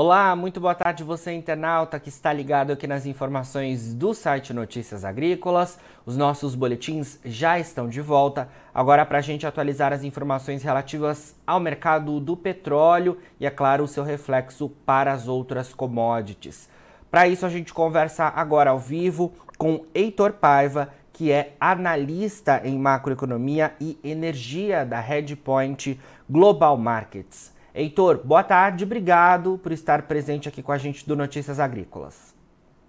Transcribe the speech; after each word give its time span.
Olá, 0.00 0.36
muito 0.36 0.60
boa 0.60 0.76
tarde 0.76 1.02
você 1.02 1.32
internauta 1.32 1.98
que 1.98 2.08
está 2.08 2.32
ligado 2.32 2.70
aqui 2.70 2.86
nas 2.86 3.04
informações 3.04 3.92
do 3.92 4.14
site 4.14 4.52
Notícias 4.52 5.04
Agrícolas. 5.04 5.76
Os 6.06 6.16
nossos 6.16 6.54
boletins 6.54 7.18
já 7.24 7.58
estão 7.58 7.88
de 7.88 8.00
volta. 8.00 8.48
Agora 8.72 9.04
para 9.04 9.18
a 9.18 9.20
gente 9.20 9.44
atualizar 9.44 9.92
as 9.92 10.04
informações 10.04 10.62
relativas 10.62 11.34
ao 11.44 11.58
mercado 11.58 12.20
do 12.20 12.36
petróleo 12.36 13.18
e, 13.40 13.46
é 13.46 13.50
claro, 13.50 13.82
o 13.82 13.88
seu 13.88 14.04
reflexo 14.04 14.68
para 14.86 15.12
as 15.12 15.26
outras 15.26 15.74
commodities. 15.74 16.68
Para 17.10 17.26
isso 17.26 17.44
a 17.44 17.48
gente 17.48 17.74
conversa 17.74 18.26
agora 18.26 18.70
ao 18.70 18.78
vivo 18.78 19.32
com 19.58 19.84
Heitor 19.92 20.34
Paiva, 20.34 20.90
que 21.12 21.32
é 21.32 21.56
analista 21.58 22.62
em 22.64 22.78
macroeconomia 22.78 23.74
e 23.80 23.98
energia 24.04 24.86
da 24.86 25.00
Redpoint 25.00 25.98
Global 26.30 26.76
Markets. 26.76 27.57
Heitor, 27.74 28.20
boa 28.24 28.42
tarde, 28.42 28.84
obrigado 28.84 29.58
por 29.62 29.72
estar 29.72 30.02
presente 30.02 30.48
aqui 30.48 30.62
com 30.62 30.72
a 30.72 30.78
gente 30.78 31.06
do 31.06 31.14
Notícias 31.14 31.60
Agrícolas. 31.60 32.34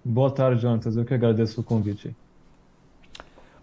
Boa 0.03 0.31
tarde, 0.31 0.61
Jonatas, 0.61 0.95
eu 0.95 1.03
que 1.03 1.13
agradeço 1.13 1.59
o 1.59 1.63
convite. 1.63 2.15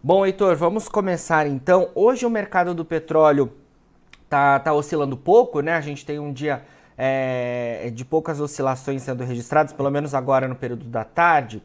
Bom, 0.02 0.24
Heitor, 0.26 0.54
vamos 0.56 0.88
começar 0.88 1.46
então. 1.46 1.88
Hoje 1.94 2.26
o 2.26 2.30
mercado 2.30 2.74
do 2.74 2.84
petróleo 2.84 3.50
tá, 4.28 4.58
tá 4.60 4.72
oscilando 4.72 5.16
pouco, 5.16 5.60
né? 5.60 5.74
A 5.74 5.80
gente 5.80 6.04
tem 6.04 6.18
um 6.18 6.32
dia 6.32 6.62
é, 6.96 7.90
de 7.92 8.04
poucas 8.04 8.38
oscilações 8.38 9.02
sendo 9.02 9.24
registradas, 9.24 9.72
pelo 9.72 9.90
menos 9.90 10.14
agora 10.14 10.46
no 10.46 10.54
período 10.54 10.84
da 10.84 11.02
tarde 11.02 11.62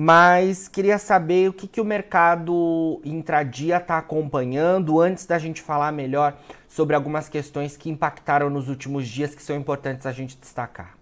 mas 0.00 0.68
queria 0.68 0.96
saber 0.96 1.50
o 1.50 1.52
que, 1.52 1.66
que 1.66 1.80
o 1.80 1.84
mercado 1.84 3.00
intradia 3.04 3.78
está 3.78 3.98
acompanhando 3.98 5.00
antes 5.00 5.26
da 5.26 5.40
gente 5.40 5.60
falar 5.60 5.90
melhor 5.90 6.36
sobre 6.68 6.94
algumas 6.94 7.28
questões 7.28 7.76
que 7.76 7.90
impactaram 7.90 8.48
nos 8.48 8.68
últimos 8.68 9.08
dias 9.08 9.34
que 9.34 9.42
são 9.42 9.56
importantes 9.56 10.06
a 10.06 10.12
gente 10.12 10.38
destacar. 10.38 10.96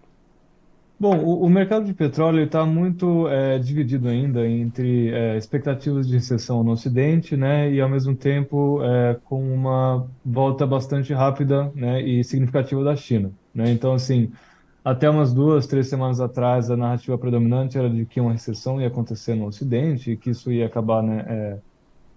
Bom, 0.99 1.15
o, 1.19 1.43
o 1.43 1.47
mercado 1.47 1.85
de 1.85 1.93
petróleo 1.93 2.43
está 2.43 2.65
muito 2.65 3.27
é, 3.27 3.59
dividido 3.59 4.09
ainda 4.09 4.47
entre 4.47 5.13
é, 5.13 5.37
expectativas 5.37 6.07
de 6.07 6.15
recessão 6.15 6.63
no 6.63 6.71
Ocidente, 6.71 7.37
né, 7.37 7.71
e 7.71 7.79
ao 7.79 7.87
mesmo 7.87 8.15
tempo 8.15 8.81
é, 8.81 9.15
com 9.25 9.53
uma 9.53 10.07
volta 10.25 10.65
bastante 10.65 11.13
rápida, 11.13 11.71
né, 11.75 12.01
e 12.01 12.23
significativa 12.23 12.83
da 12.83 12.95
China, 12.95 13.29
né. 13.53 13.69
Então, 13.69 13.93
assim, 13.93 14.31
até 14.89 15.09
umas 15.09 15.33
duas, 15.33 15.67
três 15.67 15.89
semanas 15.89 16.21
atrás, 16.21 16.71
a 16.71 16.77
narrativa 16.77 17.17
predominante 17.17 17.77
era 17.77 17.89
de 17.89 18.05
que 18.05 18.21
uma 18.21 18.31
recessão 18.31 18.79
ia 18.79 18.87
acontecer 18.87 19.35
no 19.35 19.45
Ocidente 19.45 20.11
e 20.11 20.15
que 20.15 20.29
isso 20.29 20.49
ia 20.49 20.65
acabar 20.65 21.03
né, 21.03 21.25
é, 21.27 21.57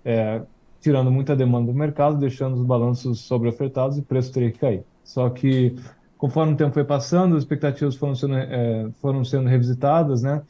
é, 0.04 0.42
tirando 0.80 1.10
muita 1.10 1.34
demanda 1.34 1.72
do 1.72 1.76
mercado, 1.76 2.16
deixando 2.16 2.54
os 2.54 2.62
balanços 2.64 3.22
sobreofertados 3.22 3.98
e 3.98 4.00
o 4.02 4.04
preço 4.04 4.32
teria 4.32 4.52
que 4.52 4.60
cair. 4.60 4.84
Só 5.02 5.28
que, 5.30 5.74
conforme 6.16 6.52
o 6.52 6.56
tempo 6.56 6.72
foi 6.72 6.84
passando, 6.84 7.34
as 7.34 7.42
expectativas 7.42 7.96
foram 7.96 8.14
sendo, 8.14 8.36
é, 8.36 8.88
foram 9.00 9.24
sendo 9.24 9.48
revisitadas, 9.48 10.22
né? 10.22 10.40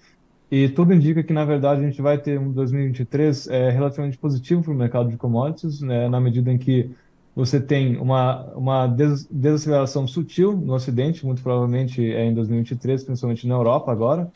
E 0.50 0.68
tudo 0.68 0.92
indica 0.92 1.22
que, 1.22 1.32
na 1.32 1.46
verdade, 1.46 1.80
a 1.80 1.86
gente 1.86 2.02
vai 2.02 2.18
ter 2.18 2.38
um 2.38 2.52
2023 2.52 3.48
é, 3.48 3.70
relativamente 3.70 4.18
positivo 4.18 4.62
para 4.62 4.72
o 4.74 4.76
mercado 4.76 5.08
de 5.08 5.16
commodities, 5.16 5.80
né, 5.80 6.06
na 6.06 6.20
medida 6.20 6.52
em 6.52 6.58
que 6.58 6.90
você 7.34 7.60
tem 7.60 7.96
uma, 7.96 8.44
uma 8.54 8.86
des 8.86 9.26
desaceleração 9.30 10.06
sutil 10.06 10.56
no 10.56 10.74
Ocidente, 10.74 11.24
muito 11.24 11.42
provavelmente 11.42 12.04
é 12.12 12.24
em 12.24 12.34
2023, 12.34 13.04
principalmente 13.04 13.46
na 13.46 13.54
Europa 13.54 13.92
agora, 13.92 14.30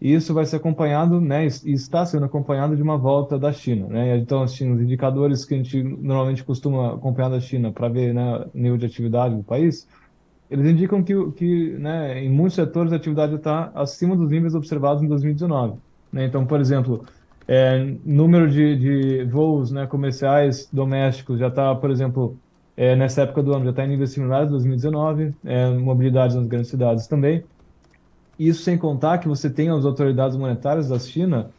e 0.00 0.12
isso 0.12 0.34
vai 0.34 0.44
ser 0.44 0.56
acompanhado, 0.56 1.20
né, 1.20 1.44
e 1.44 1.72
está 1.72 2.04
sendo 2.04 2.24
acompanhado 2.24 2.74
de 2.74 2.82
uma 2.82 2.98
volta 2.98 3.38
da 3.38 3.52
China, 3.52 3.86
né, 3.86 4.16
então 4.16 4.42
assim, 4.42 4.72
os 4.72 4.80
indicadores 4.80 5.44
que 5.44 5.54
a 5.54 5.56
gente 5.56 5.82
normalmente 5.82 6.42
costuma 6.42 6.94
acompanhar 6.94 7.28
da 7.28 7.40
China 7.40 7.70
para 7.70 7.88
ver 7.88 8.12
né, 8.12 8.46
o 8.52 8.58
nível 8.58 8.78
de 8.78 8.86
atividade 8.86 9.36
do 9.36 9.44
país, 9.44 9.86
eles 10.52 10.66
indicam 10.66 11.02
que, 11.02 11.14
que 11.32 11.70
né, 11.78 12.22
em 12.22 12.28
muitos 12.28 12.56
setores 12.56 12.92
a 12.92 12.96
atividade 12.96 13.36
está 13.36 13.72
acima 13.74 14.14
dos 14.14 14.28
níveis 14.28 14.54
observados 14.54 15.02
em 15.02 15.08
2019. 15.08 15.78
Né? 16.12 16.26
Então, 16.26 16.44
por 16.44 16.60
exemplo, 16.60 17.06
é, 17.54 17.96
número 18.02 18.50
de, 18.50 18.76
de 18.76 19.24
voos 19.24 19.70
né, 19.70 19.86
comerciais 19.86 20.70
domésticos 20.72 21.38
já 21.38 21.48
está, 21.48 21.74
por 21.74 21.90
exemplo, 21.90 22.34
é, 22.74 22.96
nessa 22.96 23.24
época 23.24 23.42
do 23.42 23.52
ano, 23.52 23.66
já 23.66 23.72
está 23.72 23.84
em 23.84 23.88
níveis 23.88 24.10
similares 24.12 24.48
2019, 24.48 25.34
é, 25.44 25.68
mobilidade 25.68 26.34
nas 26.34 26.46
grandes 26.46 26.70
cidades 26.70 27.06
também. 27.06 27.44
Isso 28.38 28.62
sem 28.62 28.78
contar 28.78 29.18
que 29.18 29.28
você 29.28 29.50
tem 29.50 29.68
as 29.68 29.84
autoridades 29.84 30.34
monetárias 30.34 30.88
da 30.88 30.98
China 30.98 31.50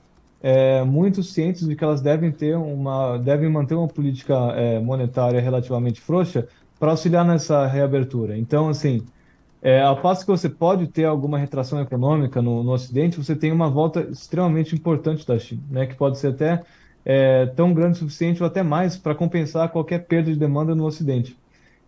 é, 0.42 0.84
muito 0.84 1.22
cientes 1.22 1.68
de 1.68 1.76
que 1.76 1.84
elas 1.84 2.02
devem 2.02 2.32
ter 2.32 2.58
uma, 2.58 3.18
devem 3.18 3.48
manter 3.48 3.76
uma 3.76 3.88
política 3.88 4.34
é, 4.56 4.80
monetária 4.80 5.40
relativamente 5.40 6.02
frouxa 6.02 6.48
para 6.80 6.90
auxiliar 6.90 7.24
nessa 7.24 7.68
reabertura. 7.68 8.36
Então, 8.36 8.68
assim, 8.68 9.06
é, 9.64 9.82
ao 9.82 10.02
passo 10.02 10.26
que 10.26 10.32
você 10.32 10.50
pode 10.50 10.88
ter 10.88 11.06
alguma 11.06 11.40
retração 11.40 11.82
econômica 11.82 12.42
no, 12.42 12.62
no 12.64 12.74
Ocidente, 12.74 13.16
você 13.16 13.34
tem 13.34 13.50
uma 13.50 13.70
volta 13.70 14.02
extremamente 14.02 14.76
importante 14.76 15.26
da 15.26 15.40
China, 15.40 15.64
né, 15.70 15.86
que 15.86 15.96
pode 15.96 16.20
ser 16.20 16.28
até 16.28 16.62
é, 17.06 17.46
tão 17.46 17.74
grande 17.74 17.94
o 17.94 18.00
suficiente 18.00 18.44
ou 18.44 18.48
até 18.48 18.62
mais 18.62 18.98
para 18.98 19.16
compensar 19.16 19.70
qualquer 19.70 20.06
perda 20.06 20.34
de 20.34 20.38
demanda 20.38 20.76
no 20.76 20.86
Ocidente. 20.86 21.38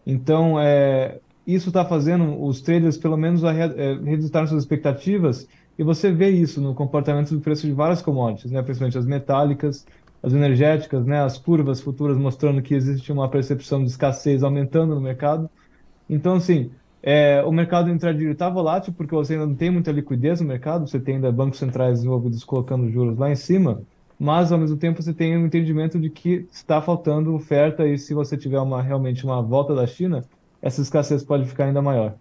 Então, 0.08 0.58
é, 0.58 1.19
isso 1.46 1.68
está 1.68 1.84
fazendo 1.84 2.41
os 2.41 2.62
traders, 2.62 2.97
pelo 2.97 3.18
menos, 3.18 3.44
a, 3.44 3.53
é, 3.53 3.94
revisitar 3.96 4.47
suas 4.47 4.63
expectativas, 4.63 5.46
e 5.78 5.84
você 5.84 6.13
vê 6.13 6.30
isso 6.30 6.62
no 6.62 6.74
comportamento 6.74 7.36
do 7.36 7.42
preço 7.42 7.68
de 7.68 7.74
várias 7.74 8.02
commodities, 8.02 8.53
né, 8.53 8.62
principalmente 8.62 8.97
as 8.97 9.06
metálicas, 9.06 9.86
as 10.24 10.31
energéticas, 10.31 11.06
né, 11.06 11.22
as 11.22 11.38
curvas 11.38 11.81
futuras 11.81 12.16
mostrando 12.16 12.62
que 12.62 12.74
existe 12.74 13.12
uma 13.12 13.30
percepção 13.30 13.84
de 13.84 13.90
escassez 13.90 14.44
aumentando 14.44 14.96
no 14.96 15.02
mercado. 15.02 15.50
Então, 16.09 16.36
assim, 16.36 16.72
é, 17.08 17.44
o 17.46 17.52
mercado 17.52 17.92
intradia 17.92 18.32
está 18.32 18.50
volátil 18.50 18.92
porque 18.92 19.14
você 19.14 19.34
ainda 19.34 19.46
não 19.46 19.54
tem 19.54 19.70
muita 19.70 19.92
liquidez 19.92 20.42
no 20.42 20.48
mercado, 20.48 20.88
você 20.88 21.00
tem 21.00 21.16
ainda 21.16 21.32
bancos 21.32 21.60
centrais 21.60 22.04
envolvidos 22.04 22.44
colocando 22.44 22.90
juros 22.90 23.16
lá 23.20 23.32
em 23.32 23.36
cima, 23.36 23.84
mas 24.20 24.52
ao 24.52 24.58
mesmo 24.58 24.76
tempo 24.76 25.04
você 25.04 25.14
tem 25.14 25.38
um 25.38 25.46
entendimento 25.46 26.00
de 26.00 26.10
que 26.10 26.48
está 26.52 26.82
faltando 26.82 27.36
oferta 27.36 27.86
e 27.86 27.96
se 28.00 28.16
você 28.16 28.36
tiver 28.36 28.60
uma, 28.60 28.82
realmente 28.82 29.24
uma 29.24 29.40
volta 29.40 29.76
da 29.76 29.86
China, 29.86 30.26
essa 30.60 30.82
escassez 30.82 31.24
pode 31.24 31.46
ficar 31.46 31.66
ainda 31.66 31.80
maior. 31.80 32.16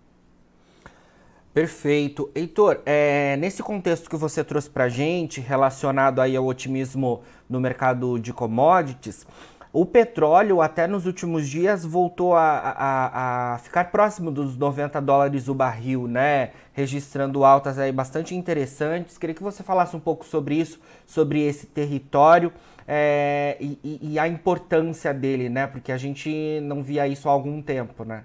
Perfeito. 1.54 2.30
Heitor, 2.34 2.82
é, 2.84 3.38
nesse 3.38 3.62
contexto 3.62 4.10
que 4.10 4.16
você 4.16 4.44
trouxe 4.44 4.68
para 4.68 4.84
a 4.84 4.88
gente, 4.90 5.40
relacionado 5.40 6.20
aí 6.20 6.36
ao 6.36 6.44
otimismo 6.44 7.22
no 7.48 7.58
mercado 7.58 8.18
de 8.18 8.34
commodities, 8.34 9.26
o 9.74 9.84
petróleo, 9.84 10.62
até 10.62 10.86
nos 10.86 11.04
últimos 11.04 11.48
dias, 11.48 11.84
voltou 11.84 12.36
a, 12.36 12.40
a, 12.40 13.54
a, 13.54 13.58
ficar 13.58 13.90
próximo 13.90 14.30
dos 14.30 14.56
90 14.56 15.00
dólares 15.00 15.48
o 15.48 15.54
barril, 15.54 16.06
né? 16.06 16.50
Registrando 16.72 17.44
altas 17.44 17.76
aí 17.76 17.90
bastante 17.90 18.36
interessantes. 18.36 19.18
Queria 19.18 19.34
que 19.34 19.42
você 19.42 19.64
falasse 19.64 19.96
um 19.96 20.00
pouco 20.00 20.24
sobre 20.24 20.54
isso, 20.54 20.78
sobre 21.04 21.42
esse 21.42 21.66
território 21.66 22.52
é, 22.86 23.56
e, 23.58 23.98
e, 24.12 24.16
a 24.16 24.28
importância 24.28 25.12
dele, 25.12 25.48
né? 25.48 25.66
Porque 25.66 25.90
a 25.90 25.96
gente 25.96 26.60
não 26.62 26.80
via 26.80 27.08
isso 27.08 27.28
há 27.28 27.32
algum 27.32 27.60
tempo, 27.60 28.04
né? 28.04 28.22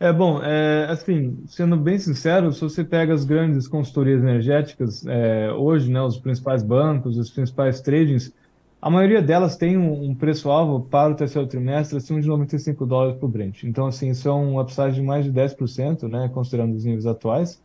É 0.00 0.10
bom, 0.10 0.40
é, 0.42 0.86
assim, 0.88 1.38
sendo 1.46 1.76
bem 1.76 1.98
sincero, 1.98 2.50
se 2.50 2.62
você 2.62 2.82
pega 2.82 3.12
as 3.12 3.26
grandes 3.26 3.68
consultorias 3.68 4.22
energéticas 4.22 5.04
é, 5.06 5.52
hoje, 5.52 5.90
né, 5.90 6.00
os 6.00 6.18
principais 6.18 6.62
bancos, 6.62 7.18
os 7.18 7.30
principais 7.30 7.80
tradings, 7.82 8.32
a 8.80 8.90
maioria 8.90 9.22
delas 9.22 9.56
tem 9.56 9.76
um, 9.76 10.14
preço-alvo 10.14 10.80
para 10.80 11.12
o 11.12 11.16
terceiro 11.16 11.48
trimestre 11.48 11.96
acima 11.96 12.20
de 12.20 12.28
95 12.28 12.86
dólares 12.86 13.18
por 13.18 13.28
Brent. 13.28 13.64
Então, 13.64 13.86
assim, 13.86 14.10
isso 14.10 14.28
é 14.28 14.32
um 14.32 14.60
upside 14.60 14.94
de 14.94 15.02
mais 15.02 15.24
de 15.24 15.32
10%, 15.32 16.08
né, 16.08 16.30
considerando 16.32 16.74
os 16.74 16.84
níveis 16.84 17.06
atuais. 17.06 17.60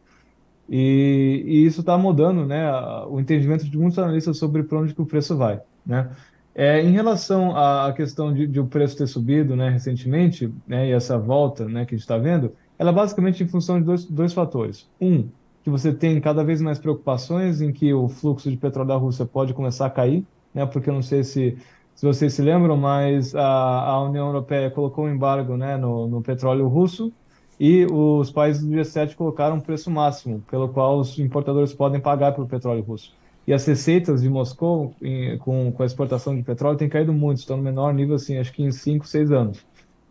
E, 0.69 1.43
e 1.45 1.65
isso 1.65 1.81
está 1.81 1.97
mudando 1.97 2.45
né, 2.45 2.71
o 3.09 3.19
entendimento 3.19 3.65
de 3.69 3.77
muitos 3.77 3.99
analistas 3.99 4.37
sobre 4.37 4.63
para 4.63 4.79
onde 4.79 4.95
que 4.95 5.01
o 5.01 5.05
preço 5.05 5.35
vai. 5.35 5.59
Né? 5.85 6.09
É, 6.55 6.81
em 6.81 6.91
relação 6.91 7.55
à 7.55 7.93
questão 7.93 8.33
de, 8.33 8.47
de, 8.47 8.59
o 8.59 8.65
preço 8.65 8.97
ter 8.97 9.07
subido 9.07 9.55
né, 9.55 9.69
recentemente, 9.69 10.51
né, 10.67 10.87
e 10.87 10.91
essa 10.91 11.17
volta 11.17 11.65
né, 11.65 11.85
que 11.85 11.93
a 11.93 11.97
gente 11.97 12.03
está 12.03 12.17
vendo, 12.17 12.53
ela 12.79 12.89
é 12.89 12.93
basicamente 12.93 13.43
em 13.43 13.47
função 13.47 13.79
de 13.79 13.85
dois, 13.85 14.05
dois 14.05 14.33
fatores. 14.33 14.89
Um, 14.99 15.27
que 15.63 15.69
você 15.69 15.93
tem 15.93 16.19
cada 16.19 16.43
vez 16.43 16.61
mais 16.61 16.79
preocupações 16.79 17.61
em 17.61 17.71
que 17.71 17.93
o 17.93 18.09
fluxo 18.09 18.49
de 18.49 18.57
petróleo 18.57 18.87
da 18.87 18.95
Rússia 18.95 19.25
pode 19.25 19.53
começar 19.53 19.85
a 19.85 19.89
cair, 19.89 20.25
né, 20.53 20.65
porque 20.65 20.89
eu 20.89 20.93
não 20.93 21.01
sei 21.01 21.23
se, 21.23 21.57
se 21.95 22.05
vocês 22.05 22.33
se 22.33 22.41
lembram, 22.41 22.77
mas 22.77 23.35
a, 23.35 23.43
a 23.43 24.03
União 24.03 24.27
Europeia 24.27 24.69
colocou 24.69 25.05
um 25.05 25.09
embargo 25.09 25.57
né, 25.57 25.77
no, 25.77 26.07
no 26.07 26.21
petróleo 26.21 26.67
russo 26.67 27.11
e 27.59 27.85
os 27.85 28.31
países 28.31 28.63
do 28.63 28.71
G7 28.71 29.15
colocaram 29.15 29.57
um 29.57 29.59
preço 29.59 29.91
máximo, 29.91 30.43
pelo 30.49 30.69
qual 30.69 30.99
os 30.99 31.19
importadores 31.19 31.73
podem 31.73 32.01
pagar 32.01 32.33
pelo 32.33 32.47
petróleo 32.47 32.81
russo. 32.81 33.13
E 33.45 33.53
as 33.53 33.65
receitas 33.65 34.21
de 34.21 34.29
Moscou 34.29 34.93
em, 35.01 35.37
com, 35.37 35.71
com 35.71 35.83
a 35.83 35.85
exportação 35.85 36.35
de 36.35 36.43
petróleo 36.43 36.77
têm 36.77 36.89
caído 36.89 37.13
muito, 37.13 37.37
estão 37.37 37.57
no 37.57 37.63
menor 37.63 37.93
nível, 37.93 38.15
assim, 38.15 38.37
acho 38.37 38.51
que 38.51 38.63
em 38.63 38.71
5, 38.71 39.07
6 39.07 39.31
anos. 39.31 39.65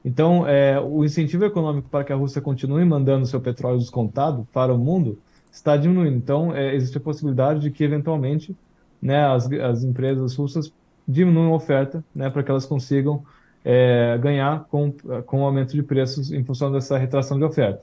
Então, 0.05 0.47
é, 0.47 0.81
o 0.81 1.05
incentivo 1.05 1.45
econômico 1.45 1.89
para 1.89 2.05
que 2.05 2.13
a 2.13 2.17
Rússia 2.17 2.41
continue 2.41 2.85
mandando 2.85 3.27
seu 3.27 3.41
petróleo 3.41 3.79
descontado 3.79 4.47
para 4.53 4.73
o 4.73 4.79
mundo 4.79 5.19
está 5.53 5.77
diminuindo. 5.77 6.17
Então, 6.17 6.55
é, 6.55 6.75
existe 6.75 6.97
a 6.97 7.01
possibilidade 7.01 7.61
de 7.61 7.71
que, 7.71 7.85
eventualmente, 7.85 8.57
né, 9.01 9.27
as, 9.27 9.51
as 9.51 9.83
empresas 9.83 10.35
russas 10.37 10.73
diminuam 11.07 11.53
a 11.53 11.57
oferta 11.57 12.05
né, 12.15 12.31
para 12.31 12.43
que 12.43 12.51
elas 12.51 12.67
consigam 12.67 13.23
é, 13.65 14.17
ganhar 14.19 14.65
com, 14.71 14.93
com 15.27 15.43
o 15.43 15.45
aumento 15.45 15.73
de 15.73 15.83
preços 15.83 16.33
em 16.33 16.45
função 16.45 16.71
dessa 16.73 16.97
retração 16.97 17.39
de 17.39 17.45
oferta. 17.45 17.83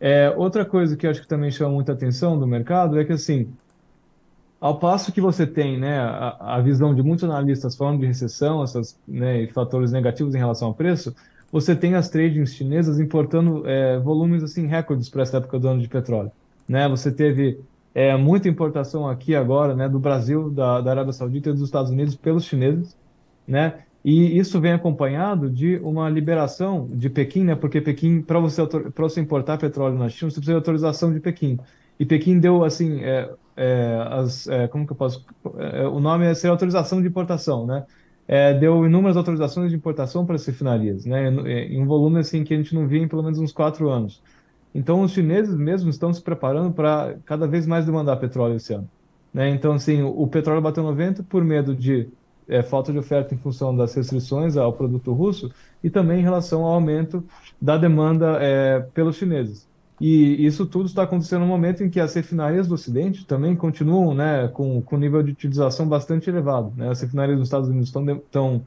É, 0.00 0.30
outra 0.36 0.64
coisa 0.64 0.96
que 0.96 1.06
acho 1.06 1.22
que 1.22 1.28
também 1.28 1.50
chama 1.50 1.74
muita 1.74 1.92
atenção 1.92 2.38
do 2.38 2.46
mercado 2.46 2.98
é 2.98 3.04
que, 3.04 3.12
assim, 3.12 3.48
ao 4.60 4.78
passo 4.78 5.12
que 5.12 5.20
você 5.20 5.46
tem 5.46 5.78
né, 5.78 5.98
a, 5.98 6.56
a 6.56 6.60
visão 6.60 6.94
de 6.94 7.02
muitos 7.02 7.24
analistas 7.24 7.76
falando 7.76 8.00
de 8.00 8.06
recessão, 8.06 8.64
esses 8.64 8.98
né, 9.06 9.46
fatores 9.48 9.92
negativos 9.92 10.34
em 10.34 10.38
relação 10.38 10.68
ao 10.68 10.74
preço, 10.74 11.14
você 11.52 11.76
tem 11.76 11.94
as 11.94 12.08
tradings 12.08 12.54
chinesas 12.54 12.98
importando 12.98 13.68
é, 13.68 13.98
volumes 13.98 14.42
assim 14.42 14.66
recordes 14.66 15.08
para 15.08 15.22
essa 15.22 15.36
época 15.36 15.58
do 15.58 15.68
ano 15.68 15.80
de 15.80 15.88
petróleo. 15.88 16.32
Né? 16.66 16.88
Você 16.88 17.12
teve 17.12 17.60
é, 17.94 18.16
muita 18.16 18.48
importação 18.48 19.08
aqui 19.08 19.34
agora 19.34 19.74
né, 19.74 19.88
do 19.88 19.98
Brasil, 19.98 20.50
da, 20.50 20.80
da 20.80 20.90
Arábia 20.90 21.12
Saudita 21.12 21.50
e 21.50 21.52
dos 21.52 21.62
Estados 21.62 21.90
Unidos 21.90 22.14
pelos 22.16 22.44
chineses, 22.44 22.96
né? 23.46 23.84
E 24.04 24.36
isso 24.36 24.60
vem 24.60 24.72
acompanhado 24.72 25.48
de 25.48 25.76
uma 25.78 26.08
liberação 26.08 26.88
de 26.90 27.08
Pequim, 27.08 27.44
né? 27.44 27.54
Porque 27.54 27.80
Pequim, 27.80 28.20
para 28.20 28.40
você, 28.40 28.66
para 28.66 29.04
você 29.04 29.20
importar 29.20 29.58
petróleo 29.58 29.96
na 29.96 30.08
China, 30.08 30.30
você 30.30 30.36
precisa 30.36 30.52
de 30.52 30.56
autorização 30.56 31.12
de 31.12 31.20
Pequim. 31.20 31.58
E 32.00 32.04
Pequim 32.04 32.40
deu, 32.40 32.64
assim, 32.64 33.00
é, 33.02 33.30
é, 33.56 34.06
as, 34.10 34.48
é, 34.48 34.66
como 34.66 34.86
que 34.86 34.92
eu 34.92 34.96
posso... 34.96 35.24
É, 35.56 35.86
o 35.86 36.00
nome 36.00 36.26
é 36.26 36.34
ser 36.34 36.48
autorização 36.48 37.00
de 37.00 37.06
importação, 37.06 37.64
né? 37.64 37.86
É, 38.26 38.54
deu 38.54 38.84
inúmeras 38.86 39.16
autorizações 39.16 39.70
de 39.70 39.76
importação 39.76 40.26
para 40.26 40.34
as 40.34 40.44
refinarias, 40.44 41.04
né? 41.06 41.28
Em 41.68 41.80
um 41.80 41.86
volume, 41.86 42.18
assim, 42.18 42.42
que 42.42 42.54
a 42.54 42.56
gente 42.56 42.74
não 42.74 42.88
via 42.88 43.02
em 43.02 43.08
pelo 43.08 43.22
menos 43.22 43.38
uns 43.38 43.52
quatro 43.52 43.88
anos. 43.88 44.20
Então, 44.74 45.02
os 45.02 45.12
chineses 45.12 45.54
mesmo 45.54 45.90
estão 45.90 46.12
se 46.12 46.22
preparando 46.22 46.72
para 46.72 47.16
cada 47.24 47.46
vez 47.46 47.66
mais 47.66 47.84
demandar 47.84 48.16
petróleo 48.16 48.56
esse 48.56 48.72
ano. 48.72 48.88
Né? 49.32 49.48
Então, 49.50 49.72
assim, 49.72 50.02
o, 50.02 50.26
petróleo 50.26 50.60
bateu 50.60 50.82
90 50.82 51.22
por 51.24 51.44
medo 51.44 51.74
de 51.74 52.08
é, 52.48 52.62
falta 52.62 52.92
de 52.92 52.98
oferta 52.98 53.34
em 53.34 53.38
função 53.38 53.74
das 53.74 53.94
restrições 53.94 54.56
ao 54.56 54.72
produto 54.72 55.12
russo 55.12 55.50
e 55.82 55.88
também 55.88 56.20
em 56.20 56.22
relação 56.22 56.64
ao 56.64 56.74
aumento 56.74 57.24
da 57.60 57.76
demanda 57.76 58.38
é, 58.40 58.80
pelos 58.94 59.16
chineses. 59.16 59.66
E 60.00 60.44
isso 60.44 60.66
tudo 60.66 60.86
está 60.86 61.04
acontecendo 61.04 61.42
no 61.42 61.46
momento 61.46 61.84
em 61.84 61.88
que 61.88 62.00
as 62.00 62.12
refinarias 62.12 62.66
do 62.66 62.74
Ocidente 62.74 63.24
também 63.24 63.54
continuam 63.54 64.14
né, 64.14 64.48
com, 64.48 64.82
com 64.82 64.96
nível 64.96 65.22
de 65.22 65.30
utilização 65.30 65.86
bastante 65.86 66.28
elevado. 66.28 66.72
Né? 66.76 66.88
As 66.90 67.00
refinarias 67.00 67.38
dos 67.38 67.46
Estados 67.46 67.68
Unidos 67.68 67.88
estão, 67.88 68.04
estão 68.16 68.62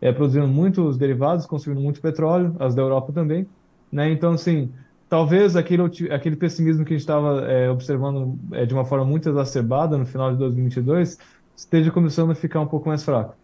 é, 0.00 0.12
produzindo 0.12 0.48
muitos 0.48 0.96
derivados, 0.96 1.44
consumindo 1.44 1.82
muito 1.82 2.00
petróleo, 2.00 2.56
as 2.58 2.74
da 2.74 2.80
Europa 2.80 3.12
também. 3.12 3.46
Né? 3.92 4.10
Então, 4.10 4.32
assim, 4.32 4.70
talvez 5.08 5.56
aquele, 5.56 5.82
aquele 6.12 6.36
pessimismo 6.36 6.84
que 6.84 6.92
a 6.92 6.96
gente 6.96 7.02
estava 7.02 7.50
é, 7.50 7.70
observando 7.70 8.38
é, 8.52 8.66
de 8.66 8.74
uma 8.74 8.84
forma 8.84 9.04
muito 9.04 9.28
exacerbada 9.28 9.96
no 9.96 10.06
final 10.06 10.30
de 10.32 10.38
2022 10.38 11.18
esteja 11.56 11.90
começando 11.90 12.30
a 12.30 12.34
ficar 12.34 12.60
um 12.60 12.66
pouco 12.66 12.88
mais 12.88 13.02
fraco. 13.02 13.34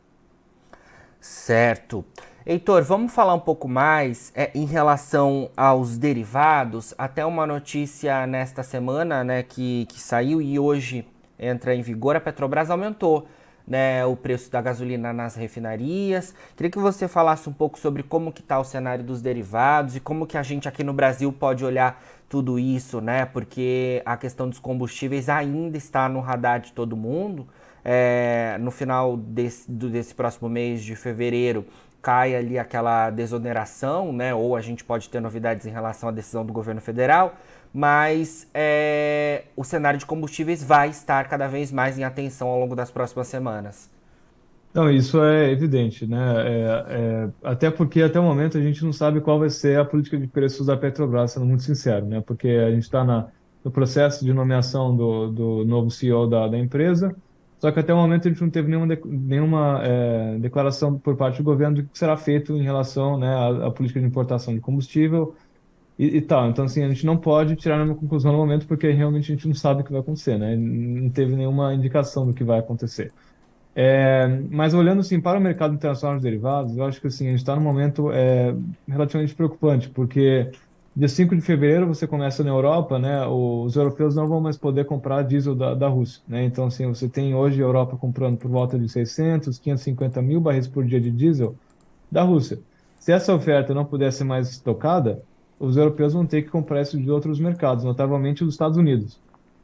Certo. 1.20 2.04
Heitor, 2.46 2.82
vamos 2.82 3.12
falar 3.12 3.34
um 3.34 3.40
pouco 3.40 3.66
mais 3.66 4.30
é, 4.36 4.50
em 4.54 4.66
relação 4.66 5.50
aos 5.56 5.96
derivados. 5.96 6.94
Até 6.98 7.24
uma 7.24 7.46
notícia 7.46 8.26
nesta 8.26 8.62
semana 8.62 9.24
né, 9.24 9.42
que, 9.42 9.86
que 9.86 9.98
saiu 9.98 10.42
e 10.42 10.58
hoje 10.58 11.06
entra 11.38 11.74
em 11.74 11.80
vigor. 11.80 12.14
A 12.14 12.20
Petrobras 12.20 12.70
aumentou 12.70 13.26
né, 13.66 14.04
o 14.04 14.14
preço 14.16 14.50
da 14.50 14.60
gasolina 14.60 15.12
nas 15.12 15.34
refinarias. 15.34 16.34
Queria 16.56 16.70
que 16.70 16.78
você 16.78 17.08
falasse 17.08 17.48
um 17.48 17.52
pouco 17.52 17.78
sobre 17.78 18.02
como 18.02 18.32
que 18.32 18.40
está 18.40 18.58
o 18.58 18.64
cenário 18.64 19.04
dos 19.04 19.22
derivados 19.22 19.96
e 19.96 20.00
como 20.00 20.26
que 20.26 20.36
a 20.36 20.42
gente 20.42 20.68
aqui 20.68 20.84
no 20.84 20.92
Brasil 20.92 21.32
pode 21.32 21.64
olhar 21.64 22.02
tudo 22.28 22.58
isso, 22.58 23.00
né? 23.00 23.24
Porque 23.26 24.02
a 24.04 24.16
questão 24.16 24.48
dos 24.48 24.58
combustíveis 24.58 25.28
ainda 25.28 25.76
está 25.76 26.08
no 26.08 26.20
radar 26.20 26.60
de 26.60 26.72
todo 26.72 26.96
mundo 26.96 27.46
é, 27.84 28.56
no 28.60 28.70
final 28.70 29.16
desse, 29.16 29.70
desse 29.70 30.14
próximo 30.14 30.48
mês 30.48 30.82
de 30.82 30.96
fevereiro 30.96 31.66
cai 32.00 32.34
ali 32.34 32.58
aquela 32.58 33.08
desoneração, 33.08 34.12
né? 34.12 34.34
Ou 34.34 34.56
a 34.56 34.60
gente 34.60 34.84
pode 34.84 35.08
ter 35.08 35.20
novidades 35.20 35.66
em 35.66 35.70
relação 35.70 36.08
à 36.08 36.12
decisão 36.12 36.44
do 36.44 36.52
governo 36.52 36.80
federal, 36.80 37.34
mas 37.74 38.48
é, 38.54 39.46
o 39.56 39.64
cenário 39.64 39.98
de 39.98 40.06
combustíveis 40.06 40.62
vai 40.62 40.90
estar 40.90 41.28
cada 41.28 41.48
vez 41.48 41.72
mais 41.72 41.98
em 41.98 42.04
atenção 42.04 42.46
ao 42.46 42.60
longo 42.60 42.76
das 42.76 42.88
próximas 42.88 43.26
semanas. 43.26 43.90
Não, 44.72 44.88
isso 44.88 45.20
é 45.22 45.50
evidente, 45.50 46.06
né? 46.06 46.34
É, 46.46 46.84
é, 46.88 47.28
até 47.42 47.70
porque 47.70 48.00
até 48.02 48.18
o 48.18 48.22
momento 48.22 48.56
a 48.58 48.60
gente 48.60 48.84
não 48.84 48.92
sabe 48.92 49.20
qual 49.20 49.40
vai 49.40 49.50
ser 49.50 49.78
a 49.78 49.84
política 49.84 50.16
de 50.16 50.26
preços 50.28 50.66
da 50.66 50.76
Petrobras, 50.76 51.32
sendo 51.32 51.46
muito 51.46 51.64
sincero, 51.64 52.06
né? 52.06 52.20
Porque 52.20 52.48
a 52.48 52.70
gente 52.70 52.84
está 52.84 53.04
no 53.64 53.70
processo 53.72 54.24
de 54.24 54.32
nomeação 54.32 54.96
do, 54.96 55.30
do 55.30 55.64
novo 55.64 55.90
CEO 55.90 56.28
da, 56.28 56.46
da 56.46 56.58
empresa, 56.58 57.14
só 57.58 57.72
que 57.72 57.80
até 57.80 57.94
o 57.94 57.96
momento 57.96 58.28
a 58.28 58.30
gente 58.30 58.42
não 58.42 58.50
teve 58.50 58.68
nenhuma, 58.68 58.98
nenhuma 59.06 59.80
é, 59.82 60.38
declaração 60.38 60.98
por 60.98 61.16
parte 61.16 61.38
do 61.38 61.44
governo 61.44 61.76
do 61.76 61.84
que 61.84 61.98
será 61.98 62.16
feito 62.16 62.52
em 62.56 62.62
relação 62.62 63.18
né, 63.18 63.28
à, 63.28 63.68
à 63.68 63.70
política 63.70 64.00
de 64.00 64.06
importação 64.06 64.54
de 64.54 64.60
combustível 64.60 65.34
e, 65.98 66.16
e, 66.16 66.20
tal. 66.20 66.48
Então, 66.48 66.64
assim, 66.64 66.82
a 66.82 66.88
gente 66.88 67.06
não 67.06 67.16
pode 67.16 67.56
tirar 67.56 67.76
nenhuma 67.76 67.94
conclusão 67.94 68.32
no 68.32 68.38
momento 68.38 68.66
porque 68.66 68.90
realmente 68.90 69.30
a 69.30 69.34
gente 69.34 69.46
não 69.46 69.54
sabe 69.54 69.82
o 69.82 69.84
que 69.84 69.92
vai 69.92 70.00
acontecer, 70.00 70.38
né? 70.38 70.56
Não 70.56 71.10
teve 71.10 71.36
nenhuma 71.36 71.74
indicação 71.74 72.26
do 72.26 72.34
que 72.34 72.42
vai 72.44 72.58
acontecer. 72.58 73.12
É, 73.76 74.26
mas 74.50 74.72
olhando 74.72 75.00
assim 75.00 75.20
para 75.20 75.38
o 75.38 75.42
mercado 75.42 75.74
internacional 75.74 76.16
de 76.16 76.22
derivados, 76.22 76.76
eu 76.76 76.84
acho 76.84 77.00
que 77.00 77.08
assim, 77.08 77.26
a 77.26 77.30
gente 77.30 77.40
está 77.40 77.56
num 77.56 77.62
momento 77.62 78.10
é, 78.12 78.54
relativamente 78.88 79.34
preocupante, 79.34 79.88
porque 79.88 80.50
Dia 80.96 81.08
5 81.08 81.34
de 81.34 81.40
fevereiro 81.40 81.88
você 81.88 82.06
começa 82.06 82.44
na 82.44 82.50
Europa, 82.50 83.00
né? 83.00 83.26
Os 83.26 83.74
europeus 83.74 84.14
não 84.14 84.28
vão 84.28 84.40
mais 84.40 84.56
poder 84.56 84.84
comprar 84.84 85.22
diesel 85.22 85.52
da, 85.52 85.74
da 85.74 85.88
Rússia, 85.88 86.22
né? 86.28 86.44
Então, 86.44 86.66
assim, 86.66 86.86
você 86.86 87.08
tem 87.08 87.34
hoje 87.34 87.60
a 87.60 87.64
Europa 87.64 87.96
comprando 87.96 88.36
por 88.36 88.48
volta 88.48 88.78
de 88.78 88.88
600, 88.88 89.58
550 89.58 90.22
mil 90.22 90.40
barris 90.40 90.68
por 90.68 90.84
dia 90.84 91.00
de 91.00 91.10
diesel 91.10 91.56
da 92.08 92.22
Rússia. 92.22 92.60
Se 92.96 93.10
essa 93.10 93.34
oferta 93.34 93.74
não 93.74 93.84
puder 93.84 94.12
ser 94.12 94.22
mais 94.22 94.48
estocada, 94.48 95.20
os 95.58 95.76
europeus 95.76 96.12
vão 96.12 96.26
ter 96.26 96.42
que 96.42 96.50
comprar 96.50 96.82
isso 96.82 96.98
de 97.00 97.10
outros 97.10 97.38
mercados, 97.38 97.84
notavelmente 97.84 98.44
dos 98.44 98.54
Estados 98.54 98.76
Unidos. 98.76 99.18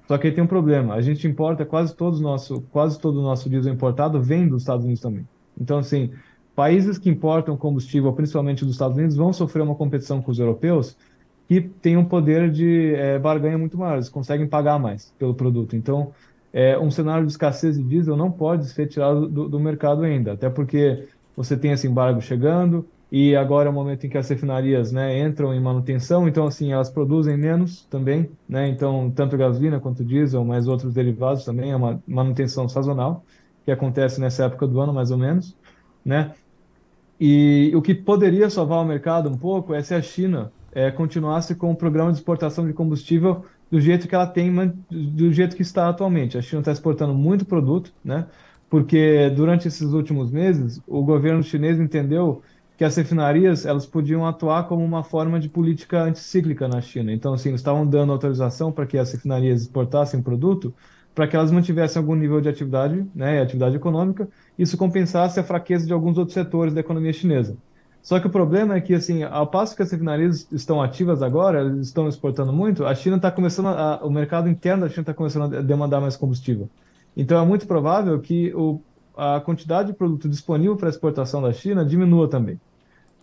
Só 0.07 0.19
que 0.19 0.27
aí 0.27 0.33
tem 0.33 0.43
um 0.43 0.47
problema, 0.47 0.95
a 0.95 1.01
gente 1.01 1.27
importa 1.29 1.65
quase 1.65 1.95
todo 1.95 2.17
o 2.17 2.21
nosso, 2.21 2.63
quase 2.73 2.99
todo 2.99 3.21
o 3.21 3.23
nosso 3.23 3.49
diesel 3.49 3.73
importado 3.73 4.21
vem 4.21 4.49
dos 4.49 4.63
Estados 4.63 4.85
Unidos 4.85 5.01
também. 5.01 5.27
Então, 5.61 5.79
assim, 5.79 6.11
países 6.55 6.99
que 6.99 7.09
importam 7.09 7.57
combustível, 7.57 8.13
principalmente 8.13 8.65
dos 8.65 8.75
Estados 8.75 8.97
Unidos, 8.97 9.17
vão 9.17 9.33
sofrer 9.33 9.63
uma 9.63 9.75
competição 9.75 10.21
com 10.21 10.31
os 10.31 10.39
europeus 10.39 10.97
que 11.47 11.61
têm 11.61 11.97
um 11.97 12.05
poder 12.05 12.51
de 12.51 12.95
é, 12.95 13.19
barganha 13.19 13.59
muito 13.59 13.77
maior, 13.79 13.95
eles 13.95 14.09
conseguem 14.09 14.47
pagar 14.47 14.79
mais 14.79 15.13
pelo 15.19 15.35
produto. 15.35 15.77
Então, 15.77 16.13
é, 16.53 16.79
um 16.79 16.91
cenário 16.91 17.25
de 17.25 17.33
escassez 17.33 17.77
de 17.77 17.85
diesel 17.85 18.17
não 18.17 18.31
pode 18.31 18.67
ser 18.67 18.87
tirado 18.87 19.29
do, 19.29 19.49
do 19.49 19.61
mercado 19.61 20.03
ainda, 20.03 20.33
até 20.33 20.51
porque 20.51 21.09
você 21.37 21.57
tem 21.57 21.73
esse 21.73 21.87
embargo 21.87 22.21
chegando 22.21 22.87
e 23.13 23.35
agora 23.35 23.69
é 23.69 23.71
o 23.71 23.75
momento 23.75 24.07
em 24.07 24.09
que 24.09 24.17
as 24.17 24.29
refinarias 24.29 24.93
né, 24.93 25.19
entram 25.21 25.53
em 25.53 25.61
manutenção, 25.61 26.29
então 26.29 26.47
assim 26.47 26.73
elas 26.73 26.89
produzem 26.89 27.37
menos 27.37 27.85
também, 27.87 28.31
né? 28.49 28.69
Então 28.69 29.11
tanto 29.11 29.37
gasolina 29.37 29.81
quanto 29.81 30.05
diesel, 30.05 30.45
mas 30.45 30.69
outros 30.69 30.95
derivados 30.95 31.45
também 31.45 31.73
é 31.73 31.77
uma 31.77 32.01
manutenção 32.07 32.69
sazonal 32.69 33.25
que 33.65 33.73
acontece 33.73 34.21
nessa 34.21 34.45
época 34.45 34.67
do 34.67 34.81
ano 34.81 34.95
mais 34.95 35.11
ou 35.11 35.19
menos, 35.19 35.57
né? 36.05 36.33
E 37.21 37.73
o 37.75 37.83
que 37.83 37.95
poderia 37.95 38.49
salvar 38.49 38.83
o 38.83 38.85
mercado 38.85 39.29
um 39.29 39.37
pouco 39.37 39.75
é 39.75 39.83
se 39.83 39.93
a 39.95 40.01
China 40.01 40.53
é, 40.73 40.91
continuasse 40.91 41.55
com 41.55 41.71
o 41.71 41.77
programa 41.77 42.13
de 42.13 42.19
exportação 42.19 42.67
de 42.67 42.73
combustível 42.73 43.45
do 43.71 43.81
jeito 43.81 44.09
que 44.09 44.15
ela 44.15 44.27
tem, 44.27 44.53
do 44.91 45.33
jeito 45.33 45.55
que 45.55 45.63
está 45.63 45.89
atualmente. 45.89 46.39
A 46.39 46.43
China 46.43 46.61
está 46.61 46.73
exportando 46.73 47.13
muito 47.13 47.45
produto, 47.45 47.93
né? 48.05 48.27
Porque 48.69 49.29
durante 49.31 49.67
esses 49.69 49.93
últimos 49.93 50.31
meses 50.31 50.81
o 50.87 51.03
governo 51.03 51.43
chinês 51.43 51.79
entendeu 51.79 52.43
que 52.81 52.85
as 52.85 52.97
refinarias 52.97 53.67
elas 53.67 53.85
podiam 53.85 54.27
atuar 54.27 54.67
como 54.67 54.83
uma 54.83 55.05
forma 55.05 55.39
de 55.39 55.51
política 55.51 56.03
anticíclica 56.03 56.67
na 56.67 56.81
China. 56.81 57.13
Então, 57.13 57.35
assim, 57.35 57.51
eles 57.51 57.61
estavam 57.61 57.87
dando 57.87 58.11
autorização 58.11 58.73
para 58.73 58.87
que 58.87 58.97
as 58.97 59.13
refinarias 59.13 59.61
exportassem 59.61 60.23
produto 60.23 60.73
para 61.15 61.29
que 61.29 61.37
elas 61.37 61.51
mantivessem 61.51 62.01
algum 62.01 62.15
nível 62.15 62.41
de 62.41 62.49
atividade, 62.49 63.07
né, 63.15 63.43
atividade 63.43 63.77
econômica, 63.77 64.27
isso 64.59 64.79
compensasse 64.79 65.39
a 65.39 65.45
fraqueza 65.45 65.87
de 65.87 65.93
alguns 65.93 66.17
outros 66.17 66.33
setores 66.33 66.73
da 66.73 66.81
economia 66.81 67.13
chinesa. 67.13 67.55
Só 68.01 68.19
que 68.19 68.29
o 68.29 68.31
problema 68.31 68.77
é 68.77 68.81
que, 68.81 68.95
assim, 68.95 69.25
ao 69.25 69.47
passo 69.47 69.77
que 69.77 69.83
as 69.83 69.93
refinarias 69.93 70.49
estão 70.51 70.81
ativas 70.81 71.23
agora, 71.23 71.63
estão 71.83 72.09
exportando 72.09 72.51
muito, 72.51 72.87
a 72.87 72.95
China 72.95 73.17
está 73.17 73.31
começando, 73.31 73.69
a, 73.69 74.01
o 74.03 74.09
mercado 74.09 74.49
interno 74.49 74.85
da 74.85 74.89
China 74.89 75.03
está 75.03 75.13
começando 75.13 75.55
a 75.55 75.61
demandar 75.61 76.01
mais 76.01 76.17
combustível. 76.17 76.71
Então 77.15 77.43
é 77.43 77.47
muito 77.47 77.67
provável 77.67 78.19
que 78.21 78.55
o, 78.55 78.81
a 79.15 79.39
quantidade 79.39 79.89
de 79.89 79.99
produto 79.99 80.27
disponível 80.31 80.79
para 80.79 80.89
exportação 80.89 81.43
da 81.43 81.53
China 81.53 81.85
diminua 81.85 82.27
também. 82.27 82.59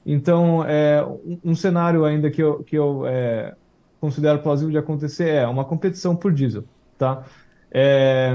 Então, 0.09 0.63
é, 0.63 1.05
um, 1.43 1.53
cenário 1.53 2.05
ainda 2.05 2.31
que 2.31 2.41
eu, 2.41 2.63
que 2.63 2.77
eu 2.77 3.05
é, 3.05 3.53
considero 3.99 4.39
plausível 4.39 4.71
de 4.71 4.77
acontecer 4.77 5.27
é 5.27 5.45
uma 5.45 5.65
competição 5.65 6.15
por 6.15 6.31
diesel, 6.31 6.63
tá? 6.97 7.25
É, 7.69 8.33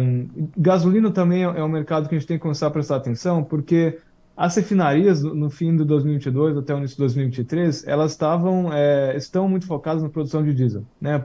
gasolina 0.54 1.10
também 1.10 1.44
é 1.44 1.64
um 1.64 1.68
mercado 1.68 2.10
que 2.10 2.14
a 2.14 2.18
gente 2.18 2.28
tem 2.28 2.36
que 2.36 2.42
começar 2.42 2.66
a 2.66 2.70
prestar 2.70 2.96
atenção, 2.96 3.42
porque 3.42 3.98
as 4.36 4.54
refinarias, 4.54 5.22
no 5.22 5.48
fim 5.48 5.74
de 5.74 5.82
2022 5.84 6.58
até 6.58 6.74
o 6.74 6.76
início 6.78 6.96
de 6.96 7.04
2023, 7.04 7.86
elas 7.88 8.10
estavam, 8.10 8.70
é, 8.70 9.16
estão 9.16 9.48
muito 9.48 9.66
focadas 9.66 10.02
na 10.02 10.10
produção 10.10 10.44
de 10.44 10.52
diesel, 10.52 10.84
né? 11.00 11.24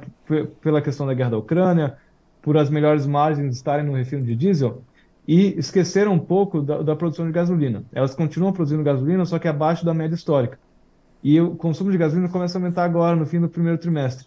pela 0.62 0.82
questão 0.82 1.06
da 1.06 1.13
guerra 1.13 1.32
da 1.32 1.38
Ucrânia, 1.39 1.98
por 2.42 2.56
as 2.56 2.70
melhores 2.70 3.06
margens 3.06 3.54
estarem 3.54 3.86
no 3.86 3.92
refino 3.92 4.24
de 4.24 4.34
diesel, 4.34 4.82
e 5.28 5.58
esqueceram 5.58 6.14
um 6.14 6.20
pouco 6.20 6.62
da, 6.62 6.82
da, 6.82 6.96
produção 6.96 7.26
de 7.26 7.34
gasolina. 7.34 7.84
Elas 7.92 8.16
continuam 8.16 8.54
produzindo 8.54 8.82
gasolina, 8.82 9.26
só 9.26 9.38
que 9.38 9.48
abaixo 9.48 9.86
da 9.86 9.94
média 9.94 10.16
histórica. 10.16 10.58
E 11.22 11.40
o 11.42 11.56
consumo 11.56 11.92
de 11.92 11.98
gasolina 11.98 12.30
começa 12.30 12.58
a 12.58 12.62
aumentar 12.62 12.86
agora, 12.86 13.16
no 13.16 13.26
fim 13.26 13.42
do 13.42 13.50
primeiro 13.50 13.78
trimestre. 13.78 14.26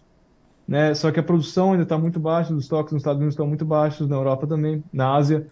né? 0.67 0.93
Só 0.93 1.11
que 1.11 1.19
a 1.19 1.23
produção 1.23 1.71
ainda 1.71 1.83
está 1.83 1.97
muito 1.97 2.19
baixa, 2.19 2.53
os 2.53 2.63
estoques 2.63 2.93
nos 2.93 3.01
Estados 3.01 3.17
Unidos 3.17 3.33
estão 3.33 3.47
muito 3.47 3.65
baixos, 3.65 4.07
na 4.07 4.15
Europa 4.15 4.45
também, 4.45 4.83
na 4.93 5.15
Ásia. 5.15 5.47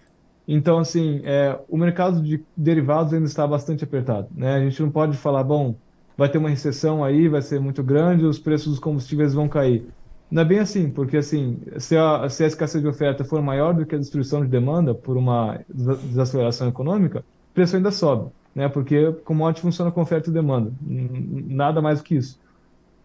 Então, 0.47 0.77
assim, 0.77 1.21
é, 1.23 1.59
o 1.67 1.77
mercado 1.77 2.21
de 2.21 2.43
derivados 2.55 3.13
ainda 3.13 3.25
está 3.25 3.47
bastante 3.47 3.83
apertado, 3.83 4.27
né? 4.35 4.55
A 4.55 4.59
gente 4.59 4.81
não 4.81 4.91
pode 4.91 5.17
falar, 5.17 5.43
bom, 5.43 5.75
vai 6.17 6.29
ter 6.29 6.37
uma 6.37 6.49
recessão 6.49 7.03
aí, 7.03 7.27
vai 7.27 7.41
ser 7.41 7.59
muito 7.59 7.81
grande, 7.81 8.25
os 8.25 8.37
preços 8.37 8.67
dos 8.67 8.79
combustíveis 8.79 9.33
vão 9.33 9.47
cair. 9.47 9.87
Não 10.31 10.43
é 10.43 10.45
bem 10.45 10.59
assim, 10.59 10.91
porque 10.91 11.17
assim, 11.17 11.59
se 11.79 11.97
a, 11.97 12.29
se 12.29 12.43
a 12.43 12.47
escassez 12.47 12.83
de 12.83 12.87
oferta 12.87 13.23
for 13.23 13.41
maior 13.41 13.73
do 13.73 13.85
que 13.85 13.95
a 13.95 13.97
destruição 13.97 14.41
de 14.41 14.47
demanda 14.47 14.93
por 14.93 15.17
uma 15.17 15.59
desaceleração 15.67 16.67
econômica, 16.69 17.19
o 17.51 17.53
preço 17.53 17.75
ainda 17.75 17.89
sobe, 17.91 18.31
né? 18.53 18.69
Porque 18.69 19.11
commodity 19.25 19.61
funciona 19.61 19.91
com 19.91 20.01
oferta 20.01 20.29
e 20.29 20.33
demanda, 20.33 20.71
nada 20.81 21.81
mais 21.81 21.99
do 21.99 22.05
que 22.05 22.15
isso. 22.15 22.39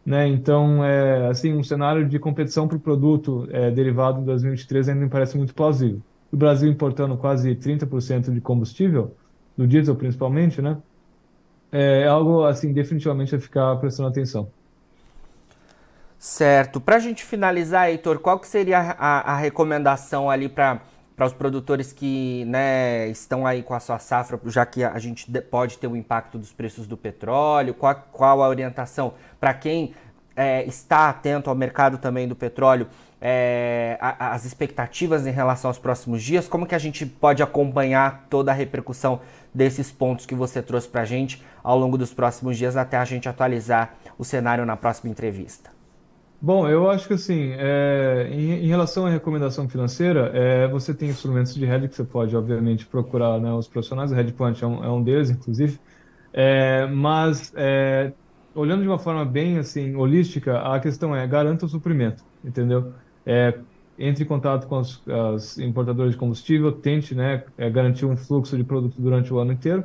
Né? 0.04 0.28
Então, 0.28 0.84
é, 0.84 1.28
assim, 1.28 1.54
um 1.54 1.62
cenário 1.62 2.06
de 2.06 2.18
competição 2.18 2.68
para 2.68 2.76
o 2.76 2.80
produto 2.80 3.48
é, 3.50 3.70
derivado 3.70 4.20
em 4.20 4.24
2023 4.24 4.90
ainda 4.90 5.00
me 5.00 5.08
parece 5.08 5.36
muito 5.38 5.54
plausível. 5.54 6.02
O 6.30 6.36
Brasil 6.36 6.70
importando 6.70 7.16
quase 7.16 7.54
30% 7.54 8.32
de 8.32 8.40
combustível, 8.40 9.16
do 9.56 9.66
diesel 9.66 9.96
principalmente, 9.96 10.60
né? 10.60 10.76
É 11.72 12.06
algo, 12.06 12.44
assim, 12.44 12.72
definitivamente 12.72 13.34
a 13.34 13.40
ficar 13.40 13.76
prestando 13.76 14.08
atenção. 14.08 14.52
Certo. 16.24 16.80
Para 16.80 16.96
a 16.96 16.98
gente 16.98 17.22
finalizar, 17.22 17.90
Heitor, 17.90 18.18
qual 18.18 18.38
que 18.38 18.48
seria 18.48 18.78
a, 18.78 19.34
a 19.34 19.36
recomendação 19.36 20.30
ali 20.30 20.48
para 20.48 20.80
para 21.14 21.26
os 21.26 21.34
produtores 21.34 21.92
que 21.92 22.44
né, 22.46 23.06
estão 23.08 23.46
aí 23.46 23.62
com 23.62 23.74
a 23.74 23.78
sua 23.78 23.98
safra, 23.98 24.40
já 24.46 24.64
que 24.64 24.82
a 24.82 24.98
gente 24.98 25.30
pode 25.42 25.76
ter 25.78 25.86
o 25.86 25.90
um 25.90 25.96
impacto 25.96 26.38
dos 26.38 26.50
preços 26.50 26.88
do 26.88 26.96
petróleo, 26.96 27.74
qual, 27.74 27.94
qual 28.10 28.42
a 28.42 28.48
orientação 28.48 29.12
para 29.38 29.52
quem 29.52 29.94
é, 30.34 30.64
está 30.64 31.10
atento 31.10 31.50
ao 31.50 31.54
mercado 31.54 31.98
também 31.98 32.26
do 32.26 32.34
petróleo, 32.34 32.88
é, 33.20 33.98
a, 34.00 34.32
as 34.32 34.46
expectativas 34.46 35.26
em 35.26 35.30
relação 35.30 35.68
aos 35.68 35.78
próximos 35.78 36.22
dias, 36.22 36.48
como 36.48 36.66
que 36.66 36.74
a 36.74 36.80
gente 36.80 37.04
pode 37.04 37.42
acompanhar 37.42 38.26
toda 38.30 38.50
a 38.50 38.54
repercussão 38.54 39.20
desses 39.52 39.92
pontos 39.92 40.24
que 40.24 40.34
você 40.34 40.62
trouxe 40.62 40.88
para 40.88 41.02
a 41.02 41.04
gente 41.04 41.44
ao 41.62 41.78
longo 41.78 41.98
dos 41.98 42.14
próximos 42.14 42.56
dias 42.56 42.78
até 42.78 42.96
a 42.96 43.04
gente 43.04 43.28
atualizar 43.28 43.94
o 44.18 44.24
cenário 44.24 44.64
na 44.64 44.76
próxima 44.76 45.10
entrevista? 45.10 45.83
Bom, 46.44 46.68
eu 46.68 46.90
acho 46.90 47.08
que 47.08 47.14
assim, 47.14 47.52
é, 47.56 48.28
em, 48.30 48.64
em, 48.64 48.66
relação 48.66 49.06
à 49.06 49.08
recomendação 49.08 49.66
financeira, 49.66 50.30
é, 50.34 50.68
você 50.68 50.92
tem 50.92 51.08
instrumentos 51.08 51.54
de 51.54 51.64
hedge 51.64 51.88
que 51.88 51.94
você 51.94 52.04
pode, 52.04 52.36
obviamente, 52.36 52.84
procurar 52.84 53.40
né, 53.40 53.50
os 53.54 53.66
profissionais, 53.66 54.12
o 54.12 54.14
Hedge 54.14 54.34
é 54.62 54.66
um, 54.66 54.84
é 54.84 54.90
um 54.90 55.02
deles, 55.02 55.30
inclusive, 55.30 55.80
é, 56.34 56.86
mas 56.86 57.50
é, 57.56 58.12
olhando 58.54 58.82
de 58.82 58.88
uma 58.88 58.98
forma 58.98 59.24
bem 59.24 59.56
assim 59.56 59.94
holística, 59.94 60.58
a 60.58 60.78
questão 60.78 61.16
é 61.16 61.26
garanta 61.26 61.64
o 61.64 61.68
suprimento, 61.68 62.22
entendeu? 62.44 62.92
É, 63.24 63.58
entre 63.98 64.24
em 64.24 64.26
contato 64.26 64.66
com 64.66 64.76
as, 64.76 65.00
as 65.08 65.58
importadoras 65.58 66.12
de 66.12 66.18
combustível, 66.18 66.72
tente 66.72 67.14
né, 67.14 67.42
garantir 67.72 68.04
um 68.04 68.18
fluxo 68.18 68.54
de 68.54 68.64
produto 68.64 68.96
durante 68.98 69.32
o 69.32 69.38
ano 69.38 69.52
inteiro, 69.52 69.84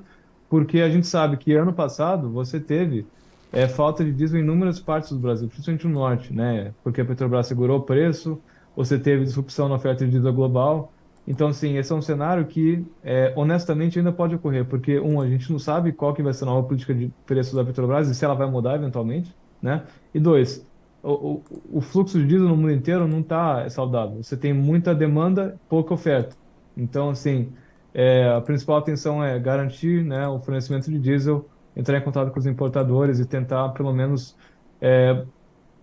porque 0.49 0.81
a 0.81 0.89
gente 0.89 1.07
sabe 1.07 1.37
que 1.37 1.53
ano 1.53 1.71
passado 1.71 2.29
você 2.29 2.59
teve 2.59 3.07
é 3.51 3.67
falta 3.67 4.03
de 4.03 4.11
diesel 4.11 4.39
em 4.39 4.43
inúmeras 4.43 4.79
partes 4.79 5.11
do 5.11 5.19
Brasil, 5.19 5.47
principalmente 5.47 5.87
no 5.87 5.93
norte, 5.93 6.33
né? 6.33 6.73
Porque 6.83 7.01
a 7.01 7.05
Petrobras 7.05 7.47
segurou 7.47 7.79
o 7.79 7.81
preço, 7.81 8.39
você 8.75 8.97
teve 8.97 9.23
disrupção 9.23 9.67
na 9.67 9.75
oferta 9.75 10.05
de 10.05 10.11
diesel 10.11 10.33
global. 10.33 10.93
Então, 11.27 11.49
assim, 11.49 11.77
esse 11.77 11.91
é 11.91 11.95
um 11.95 12.01
cenário 12.01 12.45
que, 12.45 12.85
é, 13.03 13.33
honestamente, 13.35 13.99
ainda 13.99 14.11
pode 14.11 14.35
ocorrer, 14.35 14.65
porque, 14.65 14.99
um, 14.99 15.21
a 15.21 15.27
gente 15.27 15.51
não 15.51 15.59
sabe 15.59 15.91
qual 15.91 16.13
que 16.13 16.23
vai 16.23 16.33
ser 16.33 16.43
a 16.45 16.47
nova 16.47 16.67
política 16.67 16.93
de 16.93 17.11
preço 17.25 17.55
da 17.55 17.63
Petrobras 17.63 18.09
e 18.09 18.15
se 18.15 18.23
ela 18.25 18.33
vai 18.33 18.49
mudar 18.49 18.75
eventualmente, 18.75 19.35
né? 19.61 19.83
E 20.13 20.19
dois, 20.19 20.65
o, 21.03 21.11
o, 21.11 21.43
o 21.73 21.81
fluxo 21.81 22.19
de 22.19 22.25
diesel 22.25 22.47
no 22.47 22.55
mundo 22.55 22.71
inteiro 22.71 23.07
não 23.07 23.19
está 23.19 23.69
saudável. 23.69 24.21
Você 24.23 24.37
tem 24.37 24.53
muita 24.53 24.93
demanda, 24.93 25.59
pouca 25.67 25.93
oferta. 25.93 26.35
Então, 26.75 27.09
assim, 27.09 27.51
é, 27.93 28.29
a 28.29 28.41
principal 28.41 28.77
atenção 28.77 29.23
é 29.23 29.37
garantir 29.39 30.03
né, 30.03 30.27
o 30.27 30.39
fornecimento 30.39 30.89
de 30.89 30.99
diesel 30.99 31.47
entrar 31.79 31.97
em 31.97 32.01
contato 32.01 32.31
com 32.31 32.39
os 32.39 32.45
importadores 32.45 33.19
e 33.19 33.25
tentar, 33.25 33.69
pelo 33.69 33.93
menos, 33.93 34.35
é, 34.81 35.23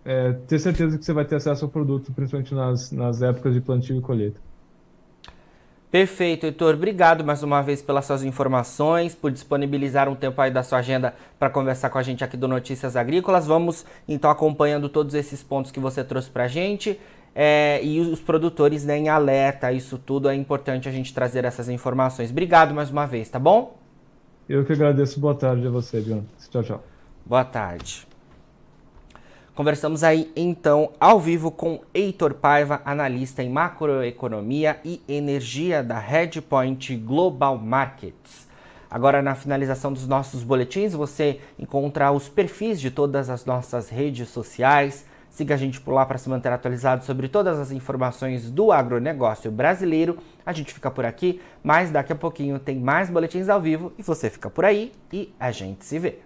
é, 0.05 0.33
ter 0.47 0.59
certeza 0.59 0.99
que 0.99 1.05
você 1.05 1.13
vai 1.13 1.25
ter 1.25 1.37
acesso 1.37 1.65
ao 1.65 1.71
produto, 1.71 2.13
principalmente 2.13 2.55
nas, 2.55 2.93
nas 2.93 3.23
épocas 3.23 3.55
de 3.55 3.61
plantio 3.61 3.97
e 3.97 4.01
colheita. 4.01 4.39
Perfeito, 5.91 6.45
Heitor. 6.45 6.75
Obrigado 6.75 7.25
mais 7.25 7.43
uma 7.43 7.63
vez 7.63 7.81
pelas 7.81 8.05
suas 8.05 8.23
informações, 8.23 9.15
por 9.15 9.31
disponibilizar 9.31 10.09
um 10.09 10.15
tempo 10.15 10.39
aí 10.43 10.51
da 10.51 10.63
sua 10.63 10.79
agenda 10.79 11.15
para 11.39 11.49
conversar 11.49 11.89
com 11.89 11.97
a 11.97 12.03
gente 12.03 12.23
aqui 12.23 12.37
do 12.37 12.47
Notícias 12.47 12.97
Agrícolas. 12.97 13.47
Vamos 13.47 13.87
então 14.07 14.31
acompanhando 14.31 14.89
todos 14.91 15.15
esses 15.15 15.43
pontos 15.43 15.71
que 15.71 15.81
você 15.81 16.05
trouxe 16.05 16.29
para 16.29 16.45
a 16.45 16.49
gente. 16.49 17.01
É, 17.35 17.81
e 17.83 18.01
os 18.01 18.21
produtores 18.21 18.85
né, 18.85 18.99
em 18.99 19.09
alerta, 19.09 19.73
isso 19.73 19.97
tudo 19.97 20.29
é 20.29 20.35
importante 20.35 20.89
a 20.89 20.93
gente 20.93 21.15
trazer 21.15 21.45
essas 21.45 21.69
informações. 21.69 22.31
Obrigado 22.31 22.75
mais 22.75 22.91
uma 22.91 23.07
vez, 23.07 23.29
tá 23.29 23.39
bom? 23.39 23.86
Eu 24.49 24.65
que 24.65 24.73
agradeço. 24.73 25.19
Boa 25.19 25.35
tarde 25.35 25.67
a 25.67 25.71
você, 25.71 26.01
John. 26.01 26.25
Tchau, 26.51 26.63
tchau. 26.63 26.85
Boa 27.25 27.45
tarde. 27.45 28.07
Conversamos 29.57 30.05
aí 30.05 30.31
então 30.37 30.93
ao 31.01 31.19
vivo 31.19 31.51
com 31.51 31.81
Heitor 31.95 32.35
Paiva, 32.35 32.83
analista 32.85 33.43
em 33.43 33.49
macroeconomia 33.51 34.79
e 34.85 35.01
energia 35.09 35.83
da 35.83 35.99
Redpoint 35.99 36.95
Global 36.99 37.59
Markets. 37.59 38.47
Agora, 38.89 39.21
na 39.21 39.35
finalização 39.35 39.93
dos 39.93 40.07
nossos 40.07 40.43
boletins, 40.43 40.93
você 40.93 41.41
encontra 41.59 42.13
os 42.13 42.29
perfis 42.29 42.81
de 42.81 42.91
todas 42.91 43.29
as 43.29 43.45
nossas 43.45 43.89
redes 43.89 44.29
sociais 44.29 45.07
Siga 45.37 45.55
a 45.55 45.59
gente 45.59 45.79
por 45.83 45.93
lá 45.93 46.07
para 46.07 46.17
se 46.17 46.31
manter 46.31 46.51
atualizado 46.51 47.05
sobre 47.05 47.29
todas 47.29 47.59
as 47.59 47.71
informações 47.71 48.51
do 48.51 48.73
agronegócio 48.73 49.51
brasileiro. 49.51 50.17
A 50.47 50.51
gente 50.51 50.73
fica 50.73 50.91
por 50.91 51.05
aqui, 51.05 51.43
mas 51.63 51.91
daqui 51.91 52.11
a 52.11 52.17
pouquinho 52.17 52.59
tem 52.59 52.81
mais 52.81 53.11
boletins 53.11 53.51
ao 53.51 53.61
vivo 53.61 53.93
e 53.99 54.03
você 54.03 54.31
fica 54.31 54.49
por 54.49 54.65
aí 54.65 54.93
e 55.13 55.35
a 55.39 55.51
gente 55.51 55.85
se 55.85 55.99
vê. 55.99 56.26